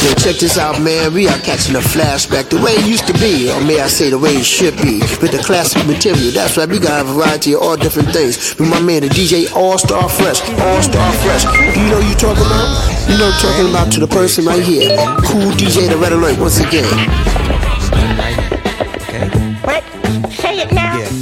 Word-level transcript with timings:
Yo, 0.00 0.14
check 0.14 0.36
this 0.36 0.56
out, 0.56 0.80
man. 0.80 1.12
We 1.12 1.28
are 1.28 1.38
catching 1.40 1.76
a 1.76 1.80
flashback 1.80 2.48
the 2.48 2.56
way 2.56 2.72
it 2.72 2.86
used 2.88 3.06
to 3.06 3.12
be, 3.20 3.52
or 3.52 3.60
may 3.60 3.80
I 3.80 3.86
say 3.86 4.08
the 4.08 4.18
way 4.18 4.32
it 4.32 4.46
should 4.46 4.74
be, 4.80 5.00
with 5.20 5.30
the 5.30 5.42
classic 5.44 5.86
material. 5.86 6.32
That's 6.32 6.56
right, 6.56 6.66
we 6.66 6.78
got 6.78 7.04
a 7.04 7.12
variety 7.12 7.52
of 7.52 7.60
all 7.60 7.76
different 7.76 8.08
things. 8.08 8.56
With 8.58 8.70
my 8.70 8.80
man, 8.80 9.02
the 9.02 9.08
DJ 9.08 9.52
All 9.54 9.76
Star 9.76 10.08
Fresh, 10.08 10.40
All 10.56 10.80
Star 10.80 11.12
Fresh. 11.20 11.44
You 11.76 11.84
know 11.92 12.00
you 12.00 12.14
talking 12.14 12.40
about? 12.40 12.68
You 13.12 13.18
know, 13.18 13.28
I'm 13.28 13.40
talking 13.44 13.68
about 13.68 13.92
to 13.92 14.00
the 14.00 14.08
person 14.08 14.46
right 14.46 14.62
here, 14.62 14.88
cool 15.28 15.52
DJ 15.52 15.88
the 15.90 15.98
Red 15.98 16.12
Alert 16.12 16.38
once 16.38 16.60
again. 16.60 16.88
What? 19.60 19.84
Say 20.32 20.60
it 20.64 20.72
now. 20.72 20.96
Say 20.96 21.19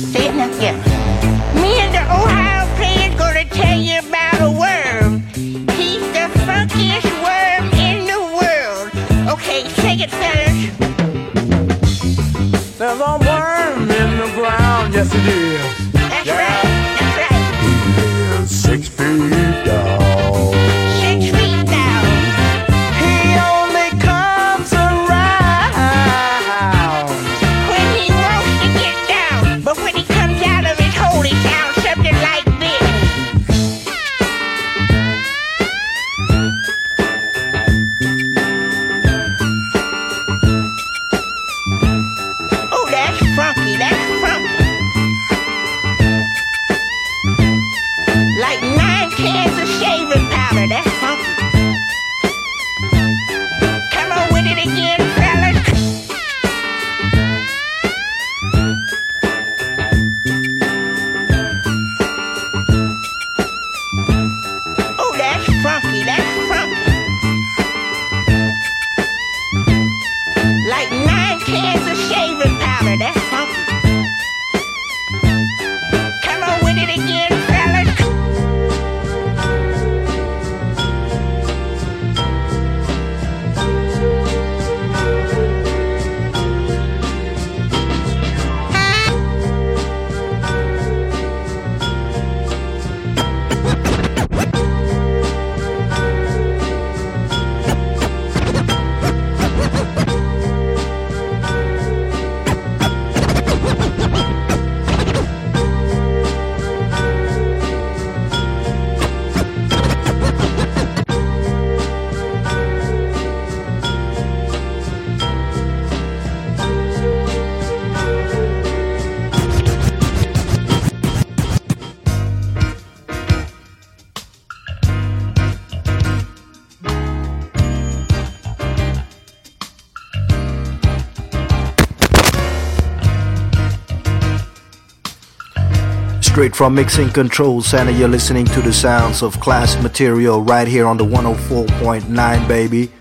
Straight 136.38 136.56
from 136.56 136.74
Mixing 136.74 137.10
Control 137.10 137.60
Center, 137.62 137.90
you're 137.90 138.10
listening 138.10 138.46
to 138.46 138.60
the 138.60 138.72
sounds 138.72 139.22
of 139.22 139.40
class 139.40 139.76
material 139.82 140.40
right 140.44 140.68
here 140.68 140.86
on 140.86 140.96
the 140.96 141.04
104.9, 141.04 142.46
baby. 142.46 142.92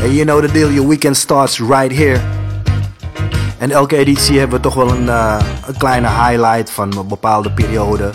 And 0.00 0.14
you 0.14 0.24
know 0.24 0.40
the 0.40 0.48
deal, 0.48 0.72
your 0.72 0.88
weekend 0.88 1.16
starts 1.16 1.60
right 1.60 1.92
here. 1.92 2.20
En 3.58 3.70
elke 3.70 3.96
editie 3.96 4.38
hebben 4.38 4.56
we 4.56 4.62
toch 4.62 4.74
wel 4.74 4.90
een, 4.90 5.08
eh, 5.08 5.40
een 5.66 5.76
kleine 5.76 6.08
highlight 6.08 6.70
van 6.70 6.96
een 6.96 7.08
bepaalde 7.08 7.50
periode. 7.52 8.10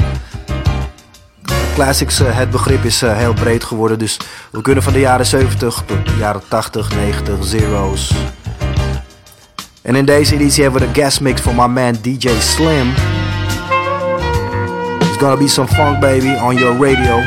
Classics, 1.74 2.19
eh, 2.19 2.38
het 2.38 2.50
begrip 2.50 2.84
is 2.84 3.01
eh, 3.01 3.18
heel 3.18 3.34
breed 3.34 3.63
geworden, 3.63 4.00
dus 4.00 4.19
we 4.51 4.62
kunnen 4.62 4.84
van 4.84 4.94
de 4.94 5.00
jaren 5.00 5.25
70 5.25 5.84
tot 5.85 6.06
de 6.06 6.16
jaren 6.18 6.41
80, 6.47 6.95
90, 6.95 7.44
zeros. 7.44 8.13
En 9.81 9.95
in 9.95 10.06
deze 10.06 10.34
editie 10.34 10.63
hebben 10.63 10.81
we 10.81 10.88
de 10.88 11.01
guest 11.01 11.22
mix 11.22 11.41
van 11.41 11.56
my 11.56 11.66
man 11.66 11.95
DJ 12.01 12.29
Slim. 12.40 13.14
It's 15.15 15.23
gonna 15.23 15.37
be 15.37 15.47
some 15.47 15.67
funk 15.67 16.01
baby 16.01 16.35
on 16.43 16.57
your 16.57 16.73
radio. 16.73 17.21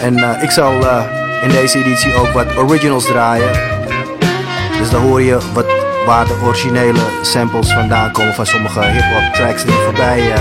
En 0.00 0.18
eh, 0.18 0.42
ik 0.42 0.50
zal 0.50 0.72
eh, 0.72 1.04
in 1.42 1.48
deze 1.48 1.78
editie 1.78 2.14
ook 2.14 2.28
wat 2.28 2.56
originals 2.56 3.04
draaien. 3.04 3.50
Dus 4.78 4.90
dan 4.90 5.02
hoor 5.02 5.22
je 5.22 5.38
wat, 5.52 5.66
waar 6.06 6.26
de 6.26 6.40
originele 6.44 7.00
samples 7.22 7.72
vandaan 7.72 8.12
komen 8.12 8.34
van 8.34 8.46
sommige 8.46 8.84
hip-hop 8.84 9.34
tracks 9.34 9.64
die 9.64 9.74
voorbij 9.74 10.32
eh 10.32 10.40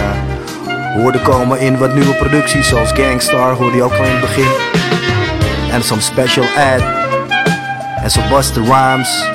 hoorden 1.02 1.22
komen 1.22 1.60
in 1.60 1.78
wat 1.78 1.94
nieuwe 1.94 2.16
producties 2.16 2.68
zoals 2.68 2.92
Gangstar, 2.92 3.54
hoorde 3.54 3.76
je 3.76 3.84
ook 3.84 3.94
al 3.94 4.06
in 4.06 4.12
het 4.12 4.22
begin. 4.22 4.52
En 5.72 5.84
some 5.84 6.02
special 6.02 6.46
ad. 6.46 6.82
En 8.04 8.12
some 8.12 8.28
Busta 8.28 8.62
Rhymes. 8.62 9.30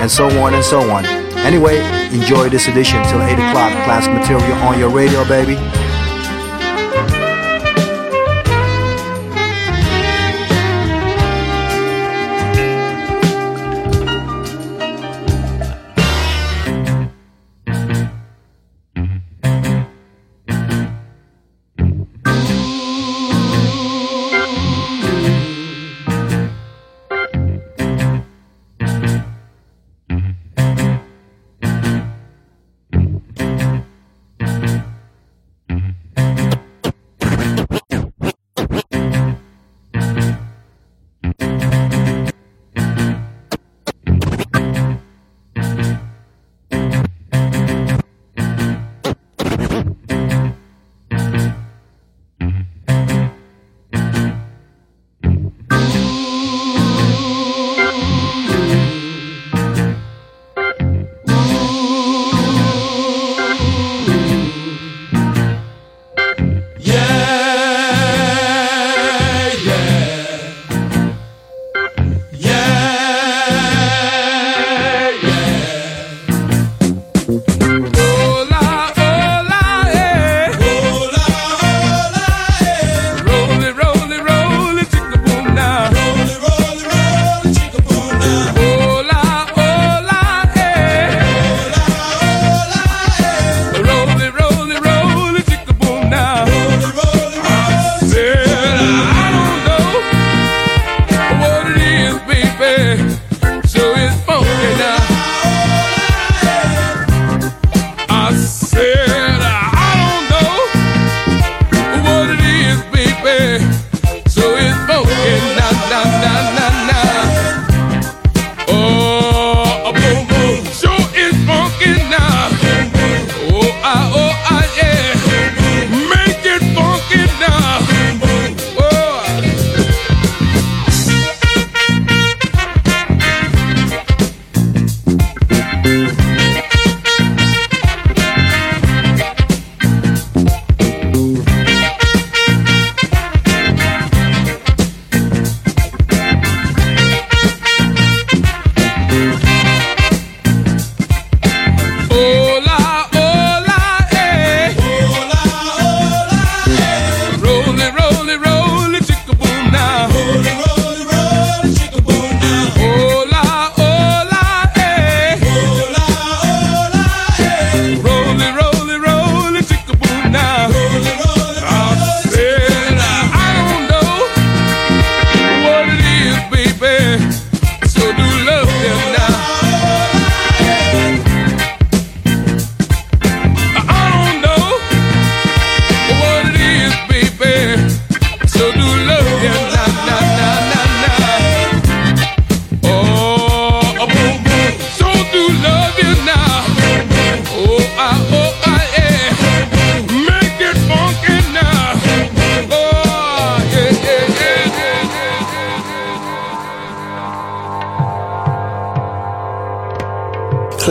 And 0.00 0.10
so 0.10 0.26
on 0.26 0.54
and 0.54 0.64
so 0.64 0.78
on. 0.78 1.25
Anyway, 1.46 1.78
enjoy 2.12 2.48
this 2.48 2.66
edition 2.66 3.00
till 3.04 3.22
8 3.22 3.34
o'clock. 3.34 3.70
Classic 3.84 4.12
material 4.12 4.58
on 4.66 4.80
your 4.80 4.90
radio, 4.90 5.24
baby. 5.28 5.54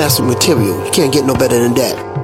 Classic 0.06 0.26
material. 0.26 0.86
You 0.86 0.92
can't 0.92 1.12
get 1.12 1.26
no 1.26 1.34
better 1.34 1.58
than 1.58 1.74
that. 1.76 2.15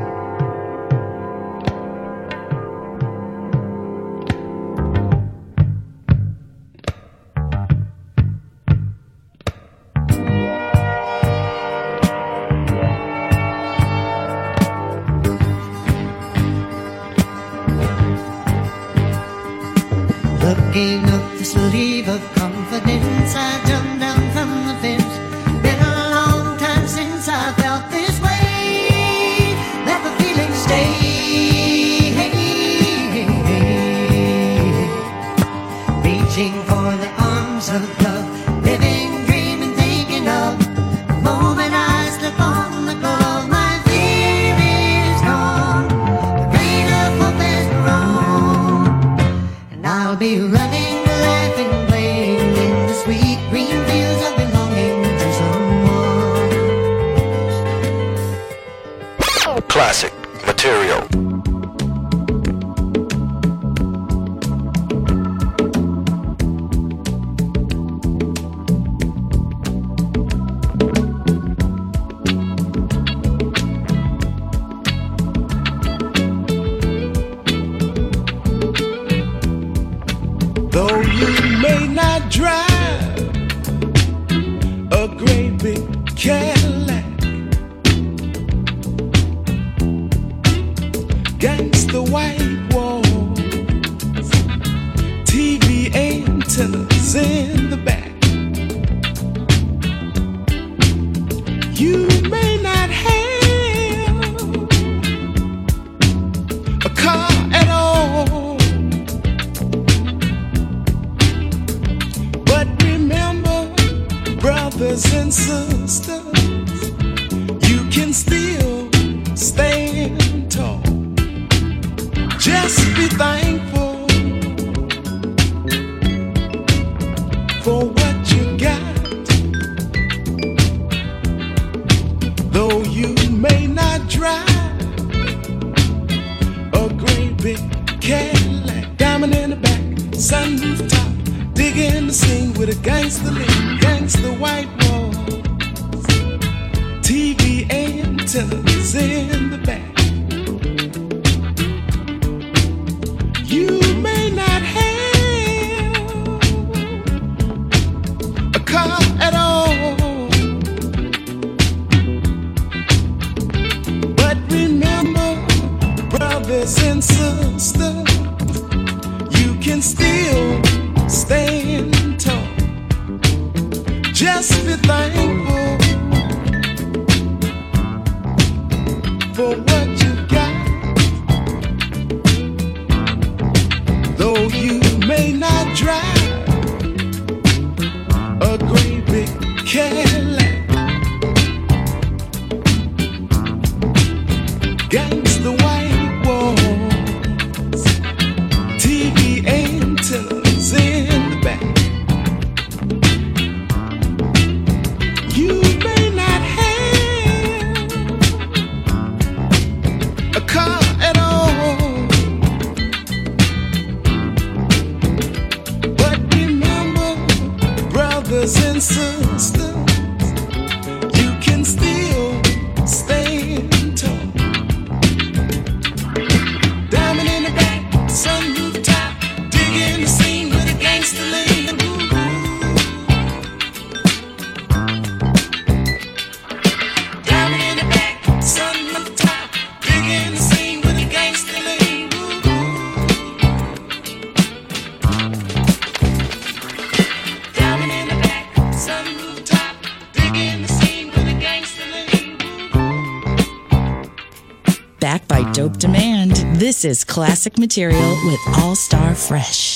Classic 257.22 257.60
material 257.60 258.18
with 258.26 258.40
All 258.58 258.74
Star 258.74 259.14
Fresh. 259.14 259.71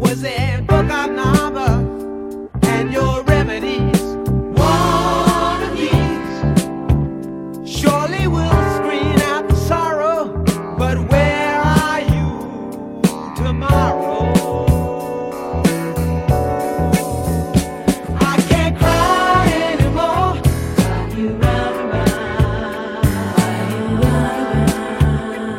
was 0.00 0.24
in 0.24 0.64
book 0.66 0.90
of 0.90 1.10
number 1.10 1.70
and 2.62 2.90
your 2.92 3.22
remedies. 3.24 4.00
One 4.56 5.62
of 5.62 5.72
these 5.76 6.40
surely 7.64 8.26
will 8.26 8.62
screen 8.76 9.20
out 9.32 9.48
the 9.48 9.56
sorrow, 9.56 10.44
but 10.78 10.96
where 11.10 11.60
are 11.60 12.00
you 12.00 12.28
tomorrow? 13.36 14.32
I 18.20 18.36
can't 18.48 18.78
cry 18.78 19.52
anymore. 19.72 20.40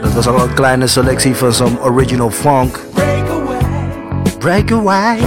Dat 0.02 0.14
was 0.14 0.28
al 0.28 0.42
een 0.42 0.54
kleine 0.54 0.88
selectie 0.88 1.36
van 1.36 1.54
some 1.54 1.78
original 1.82 2.30
funk. 2.30 2.90
Break 4.42 4.72
away. 4.72 5.18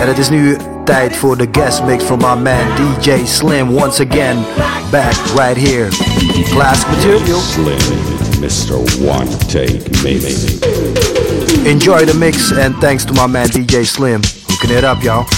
En 0.00 0.08
het 0.08 0.18
is 0.18 0.28
nu 0.28 0.56
tijd 0.84 1.16
voor 1.16 1.36
de 1.36 1.48
guest 1.52 1.82
mix 1.82 2.04
from 2.04 2.18
my 2.18 2.34
man 2.42 2.66
DJ 2.76 3.24
Slim 3.24 3.68
once 3.76 4.06
again. 4.08 4.36
Back 4.90 5.14
right 5.34 5.68
here. 5.68 5.88
Classic 6.50 6.88
material. 6.88 7.38
Slim, 7.38 7.78
Mr. 8.40 8.74
One 9.08 9.36
Take 9.36 10.02
Mix. 10.02 10.44
Enjoy 11.64 12.04
the 12.04 12.16
mix 12.18 12.52
and 12.52 12.74
thanks 12.80 13.04
to 13.04 13.12
my 13.12 13.26
man 13.26 13.48
DJ 13.48 13.86
Slim. 13.86 14.20
Hooking 14.48 14.76
it 14.76 14.84
up, 14.84 15.02
y'all. 15.02 15.35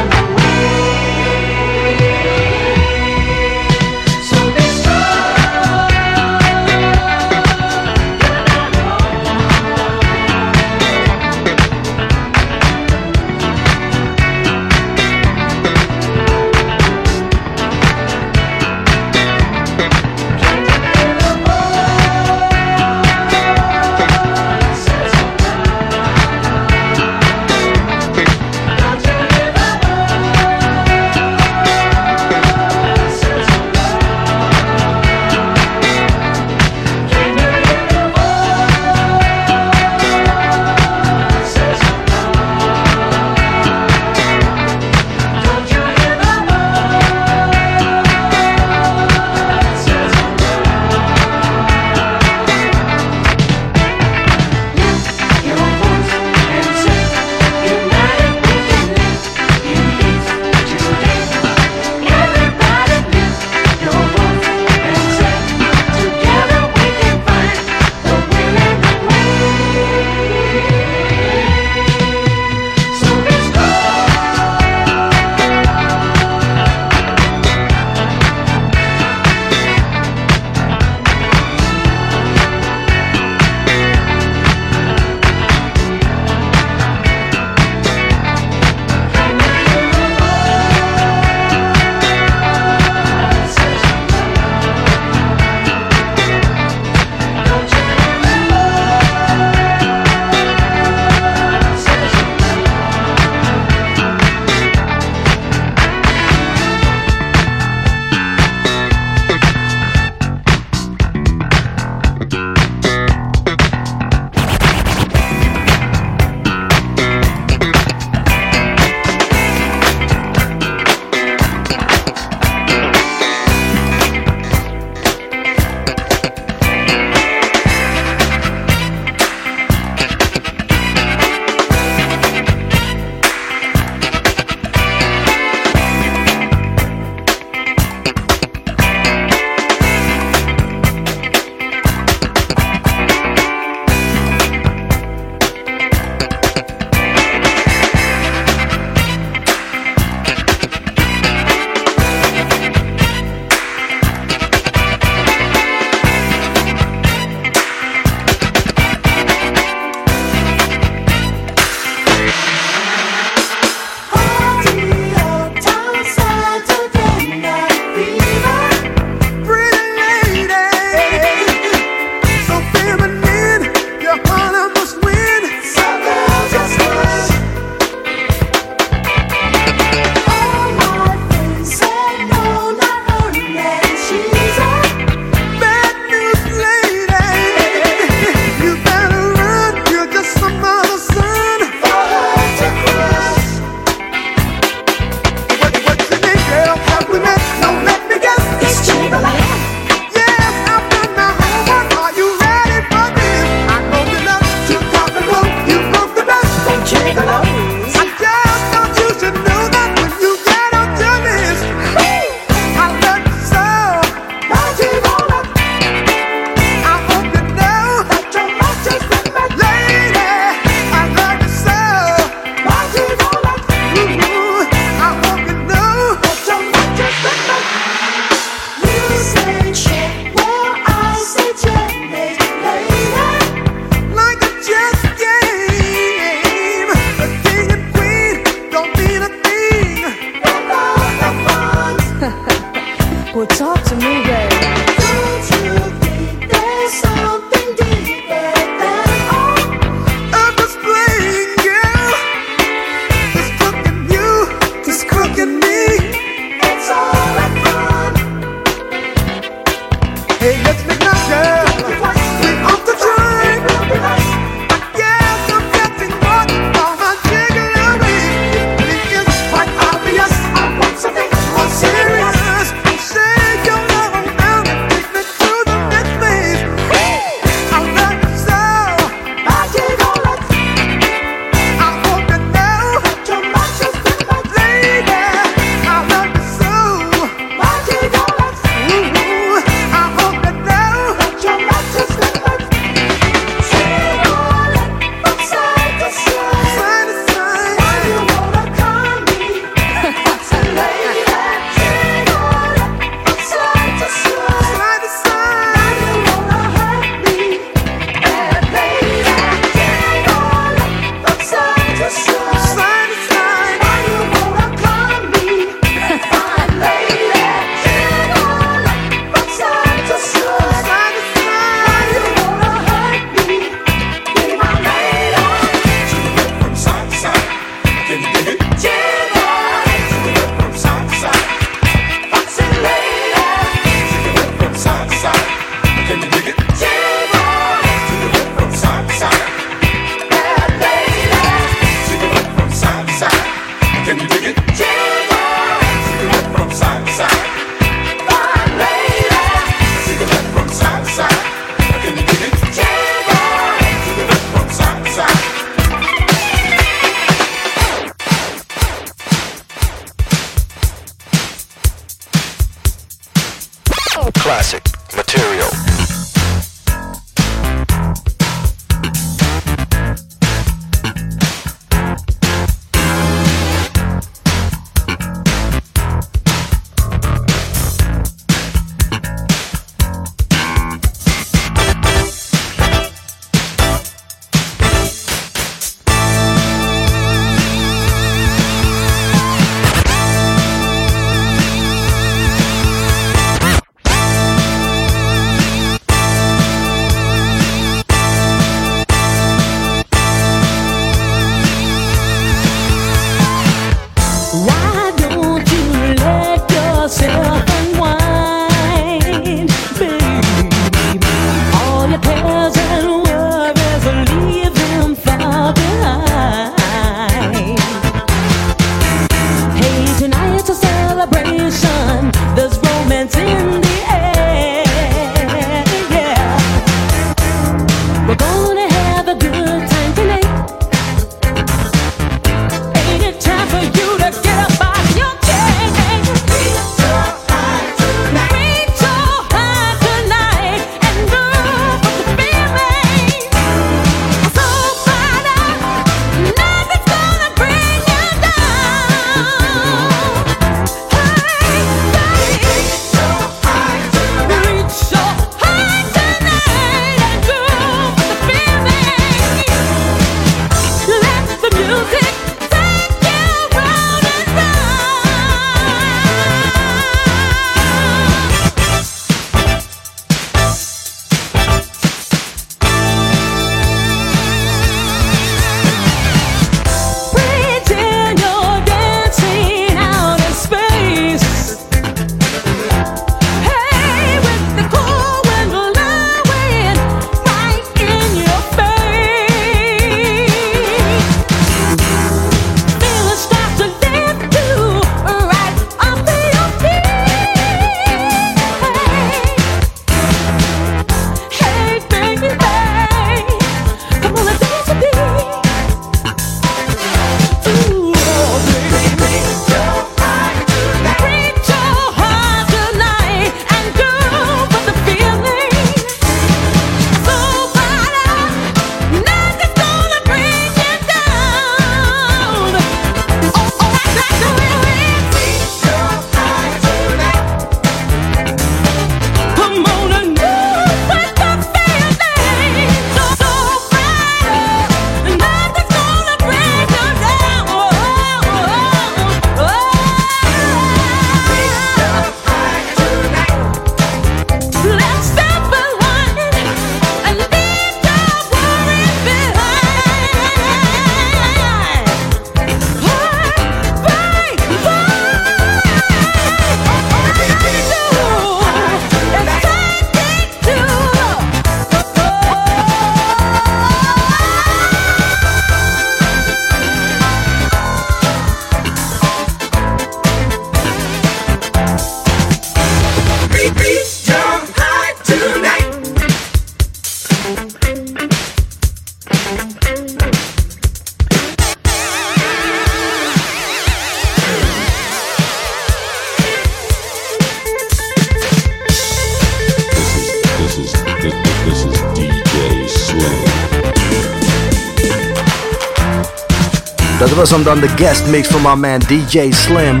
Was 597.56 597.64
hem 597.64 597.80
dan 597.80 597.96
guest 597.96 598.26
mix 598.28 598.52
from 598.52 598.62
my 598.62 598.74
man 598.74 599.00
DJ 599.00 599.50
Slim. 599.54 600.00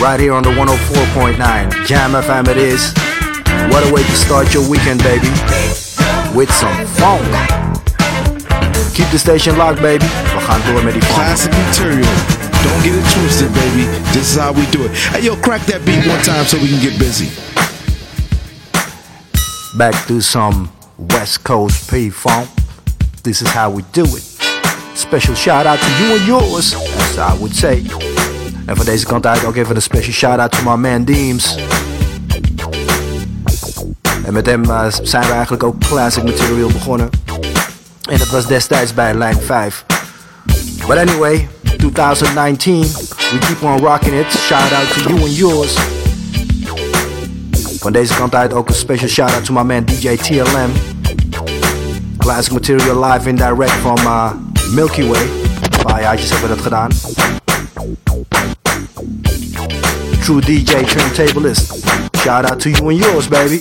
Right 0.00 0.18
here 0.18 0.32
on 0.32 0.42
the 0.42 0.48
104.9 0.48 1.86
Jam 1.86 2.12
FM 2.12 2.48
it 2.48 2.56
is. 2.56 2.94
What 3.70 3.86
a 3.86 3.92
way 3.92 4.02
to 4.02 4.16
start 4.16 4.54
your 4.54 4.66
weekend, 4.66 5.02
baby. 5.02 5.28
With 6.34 6.50
some 6.50 6.74
funk. 6.96 7.20
Keep 8.94 9.10
the 9.10 9.18
station 9.18 9.58
locked, 9.58 9.82
baby. 9.82 10.06
We 10.06 10.40
gaan 10.40 10.60
door 10.72 10.84
met 10.84 10.94
die 10.94 11.02
funk. 11.02 11.14
Classic 11.14 11.52
material. 11.52 12.08
Don't 12.64 12.82
get 12.82 12.94
it 12.94 13.04
twisted, 13.12 13.52
baby. 13.52 13.84
This 14.14 14.30
is 14.30 14.36
how 14.36 14.52
we 14.52 14.64
do 14.70 14.84
it. 14.84 14.92
Hey, 15.12 15.20
yo, 15.20 15.36
crack 15.36 15.66
that 15.66 15.84
beat 15.84 16.06
one 16.06 16.22
time 16.22 16.46
so 16.46 16.56
we 16.56 16.68
can 16.68 16.80
get 16.80 16.98
busy. 16.98 17.28
Back 19.76 20.06
to 20.06 20.22
some 20.22 20.70
West 20.96 21.44
Coast 21.44 21.90
P-Funk. 21.90 22.48
This 23.22 23.42
is 23.42 23.48
how 23.48 23.70
we 23.70 23.82
do 23.92 24.04
it. 24.16 24.35
Special 24.96 25.34
shout 25.34 25.66
out 25.66 25.78
to 25.78 25.90
you 26.00 26.18
and 26.18 26.26
yours, 26.26 26.74
as 26.74 27.18
I 27.18 27.36
would 27.38 27.54
say. 27.54 27.82
En 28.66 28.76
van 28.76 28.84
deze 28.84 29.06
kant 29.06 29.26
uit 29.26 29.44
ook 29.44 29.56
even 29.56 29.76
een 29.76 29.82
special 29.82 30.12
shout 30.12 30.38
out 30.38 30.50
to 30.52 30.58
my 30.62 30.74
man 30.88 31.04
Deems. 31.04 31.58
En 34.24 34.32
met 34.32 34.46
hem 34.46 34.64
eh, 34.64 34.86
zijn 35.02 35.26
we 35.26 35.32
eigenlijk 35.32 35.62
ook 35.62 35.78
classic 35.78 36.24
material 36.24 36.68
begonnen. 36.68 37.10
En 38.10 38.18
dat 38.18 38.28
was 38.28 38.46
destijds 38.46 38.94
bij 38.94 39.14
lijn 39.14 39.40
5. 39.40 39.84
But 40.86 40.96
anyway, 40.96 41.48
2019, 41.76 42.80
we 42.80 43.38
keep 43.38 43.62
on 43.62 43.78
rocking 43.78 44.14
it. 44.14 44.32
Shout 44.32 44.72
out 44.72 44.92
to 44.92 45.10
you 45.10 45.22
and 45.22 45.36
yours. 45.36 45.76
Van 47.80 47.92
deze 47.92 48.14
kant 48.14 48.34
uit 48.34 48.52
ook 48.52 48.68
een 48.68 48.74
special 48.74 49.08
shout 49.08 49.32
out 49.32 49.44
to 49.44 49.52
my 49.52 49.62
man 49.62 49.84
DJ 49.84 50.16
TLM. 50.16 50.72
Classic 52.18 52.52
material 52.52 53.04
live 53.04 53.28
in 53.28 53.36
direct 53.36 53.72
uh, 53.84 54.30
Milky 54.70 55.06
Way. 55.08 55.22
Een 55.62 55.82
paar 55.82 56.00
jaartjes 56.00 56.30
hebben 56.30 56.48
we 56.48 56.54
dat 56.54 56.64
gedaan. 56.64 56.90
True 60.20 60.40
DJ 60.40 60.84
Turntablist. 60.84 61.74
Shout 62.16 62.50
out 62.50 62.60
to 62.60 62.70
you 62.70 62.90
and 62.90 63.04
yours, 63.04 63.28
baby. 63.28 63.60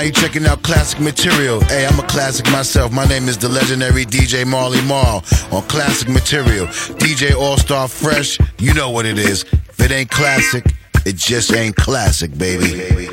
Now, 0.00 0.04
you're 0.04 0.14
checking 0.14 0.46
out 0.46 0.62
classic 0.62 0.98
material. 0.98 1.60
Hey, 1.64 1.86
I'm 1.86 1.98
a 1.98 2.06
classic 2.06 2.50
myself. 2.50 2.90
My 2.90 3.04
name 3.04 3.28
is 3.28 3.36
the 3.36 3.50
legendary 3.50 4.06
DJ 4.06 4.46
Marley 4.46 4.80
Marl 4.86 5.22
on 5.52 5.62
classic 5.64 6.08
material. 6.08 6.66
DJ 6.96 7.34
All 7.34 7.58
Star 7.58 7.86
Fresh, 7.86 8.38
you 8.58 8.72
know 8.72 8.88
what 8.88 9.04
it 9.04 9.18
is. 9.18 9.42
If 9.42 9.78
it 9.80 9.90
ain't 9.90 10.10
classic, 10.10 10.64
it 11.04 11.16
just 11.16 11.52
ain't 11.54 11.76
classic, 11.76 12.36
baby. 12.38 13.09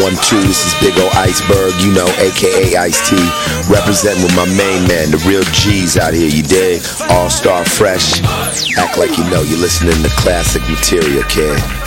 One 0.00 0.16
two, 0.24 0.40
this 0.40 0.66
is 0.66 0.74
Big 0.80 0.94
O 0.96 1.08
Iceberg, 1.14 1.74
you 1.82 1.92
know, 1.92 2.06
aka 2.18 2.76
Ice 2.76 3.00
T, 3.08 3.16
representing 3.68 4.22
with 4.22 4.34
my 4.36 4.46
main 4.56 4.86
man, 4.88 5.10
the 5.10 5.22
real 5.26 5.44
G's 5.52 5.96
out 5.96 6.14
here. 6.14 6.28
You 6.28 6.42
dig? 6.42 6.82
All 7.10 7.28
Star 7.30 7.64
Fresh. 7.64 8.22
Act 8.78 8.98
like 8.98 9.16
you 9.18 9.24
know 9.30 9.42
you're 9.42 9.60
listening 9.60 10.00
to 10.02 10.10
classic 10.16 10.62
material, 10.68 11.22
kid. 11.24 11.83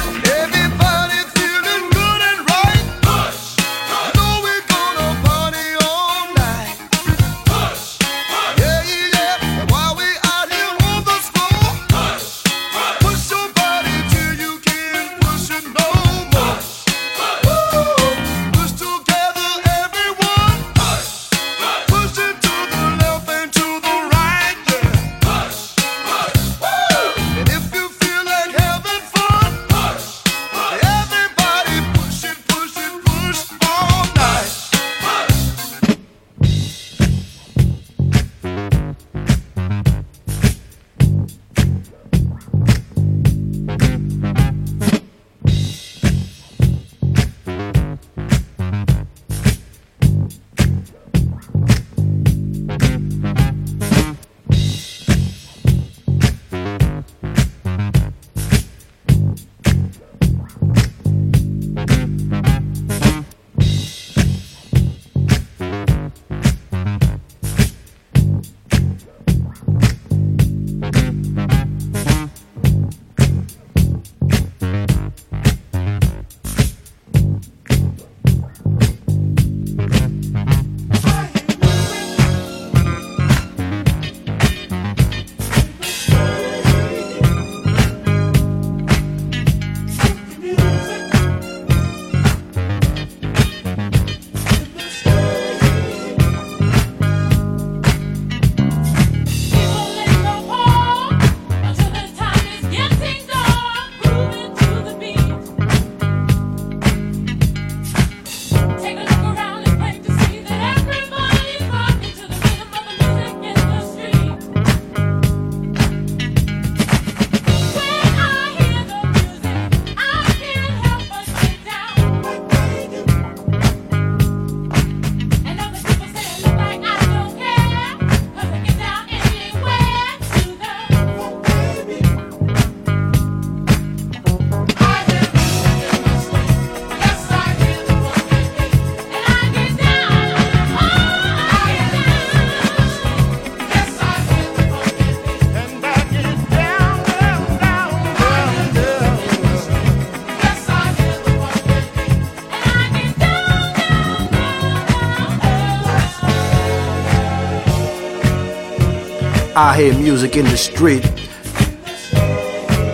I 159.60 159.76
hear 159.76 159.94
music 159.96 160.38
in 160.38 160.46
the 160.46 160.56
street. 160.56 161.02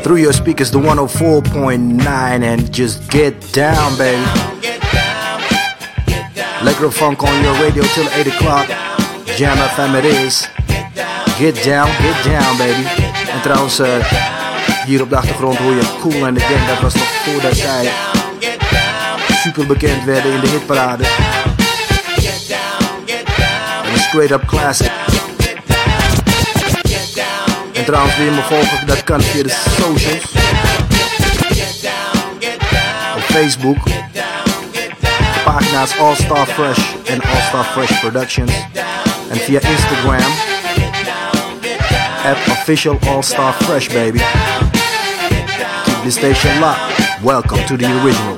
Through 0.01 0.15
your 0.15 0.31
speakers, 0.31 0.71
the 0.71 0.79
104.9, 0.79 2.07
and 2.07 2.71
just 2.71 3.11
get 3.11 3.35
down, 3.51 3.97
baby. 3.97 4.23
Electro 6.61 6.89
funk 6.89 7.21
on 7.21 7.43
your 7.43 7.53
radio 7.61 7.83
till 7.83 8.07
8 8.07 8.27
o'clock. 8.27 8.67
Jam 9.35 9.57
FM 9.75 9.99
it 9.99 10.05
is. 10.05 10.47
Get 11.37 11.61
down, 11.65 11.91
get 12.01 12.23
down, 12.23 12.57
baby. 12.57 12.87
En 13.29 13.41
trouwens, 13.41 13.79
uh, 13.79 13.87
hier 14.85 15.01
op 15.01 15.09
de 15.09 15.17
achtergrond 15.17 15.57
hoor 15.57 15.73
je 15.73 15.83
Kool 16.01 16.25
and 16.25 16.37
the 16.37 16.45
Gang. 16.45 16.67
Dat 16.67 16.79
was 16.79 16.93
nog 16.93 17.07
voordat 17.07 17.55
zij 17.55 17.91
super 19.27 19.67
bekend 19.67 20.03
werden 20.03 20.33
in 20.33 20.39
de 20.39 20.47
hitparade. 20.47 21.03
Een 23.93 23.99
straight 23.99 24.31
up 24.31 24.45
classic. 24.45 24.91
En 27.83 27.89
trouwens, 27.89 28.17
wil 28.17 28.25
je 28.25 28.31
me 28.31 28.41
volgen? 28.41 28.87
Dat 28.87 29.03
kan 29.03 29.21
via 29.21 29.43
de 29.43 29.49
socials. 29.49 30.23
Op 33.15 33.21
Facebook. 33.21 33.77
Pagina's 35.43 35.97
All 35.99 36.15
Star 36.15 36.47
Fresh 36.47 36.79
en 37.05 37.21
All 37.21 37.41
Star 37.47 37.63
Fresh 37.63 37.99
Productions. 37.99 38.51
En 39.29 39.37
via 39.37 39.59
Instagram. 39.59 40.31
At 42.25 42.37
official 42.51 42.99
All 43.07 43.21
Star 43.23 43.53
Fresh, 43.53 43.87
baby. 43.87 44.21
Keep 45.83 46.03
the 46.03 46.11
station 46.11 46.59
locked. 46.59 47.21
Welcome 47.23 47.65
to 47.65 47.75
the 47.77 48.01
original. 48.01 48.32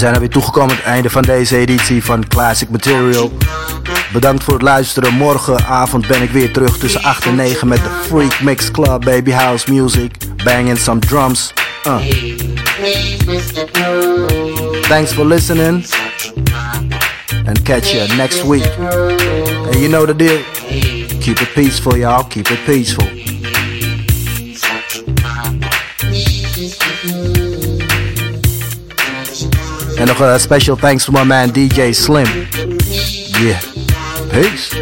Zijn 0.00 0.14
er 0.14 0.20
weer 0.20 0.28
toegekomen 0.30 0.70
aan 0.70 0.76
het 0.76 0.86
einde 0.86 1.10
van 1.10 1.22
deze 1.22 1.56
editie 1.56 2.04
van 2.04 2.28
Classic 2.28 2.68
Material. 2.68 3.32
Bedankt 4.12 4.44
voor 4.44 4.52
het 4.52 4.62
luisteren. 4.62 5.14
Morgenavond 5.14 6.06
ben 6.06 6.22
ik 6.22 6.30
weer 6.30 6.52
terug 6.52 6.78
tussen 6.78 7.02
8 7.02 7.24
en 7.24 7.34
9 7.34 7.68
met 7.68 7.78
de 7.78 7.90
Freak 8.06 8.40
Mix 8.40 8.70
Club 8.70 9.04
Baby 9.04 9.30
House 9.30 9.72
Music. 9.72 10.10
Banging 10.44 10.78
some 10.78 11.00
drums. 11.00 11.54
Uh. 11.86 11.96
Thanks 14.82 15.12
for 15.12 15.26
listening. 15.26 15.84
And 17.46 17.62
catch 17.62 17.92
you 17.92 18.16
next 18.16 18.42
week. 18.42 18.78
And 19.66 19.74
you 19.74 19.88
know 19.88 20.06
the 20.06 20.16
deal. 20.16 20.40
Keep 21.20 21.40
it 21.40 21.52
peaceful, 21.54 21.96
y'all. 21.96 22.24
Keep 22.24 22.50
it 22.50 22.64
peaceful. 22.64 23.19
En 30.00 30.06
nog 30.06 30.18
een 30.18 30.40
special 30.40 30.76
thanks 30.76 31.04
to 31.04 31.12
my 31.12 31.22
man 31.22 31.50
DJ 31.50 31.92
Slim. 31.92 32.26
Yeah. 33.40 33.58
Peace. 34.28 34.79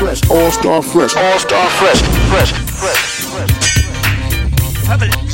All 0.00 0.52
star 0.52 0.80
fresh, 0.80 1.16
all 1.16 1.38
star 1.40 1.68
fresh, 1.70 2.00
fresh, 2.30 2.52
fresh, 2.52 3.02
fresh, 3.26 3.56
fresh. 4.86 5.27